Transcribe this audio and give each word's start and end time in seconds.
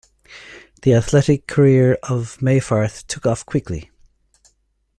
The 0.81 0.95
athletic 0.95 1.45
career 1.45 1.95
of 2.01 2.39
Meyfarth 2.41 3.05
took 3.05 3.27
off 3.27 3.45
quickly. 3.45 3.91